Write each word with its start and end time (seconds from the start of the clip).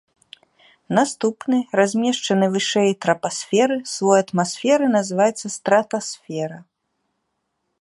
Наступны, 0.99 1.57
размешчаны 1.79 2.45
вышэй 2.55 2.89
трапасферы, 3.07 3.77
слой 3.93 4.17
атмасферы 4.25 4.85
называецца 4.97 5.47
стратасфера. 5.57 6.59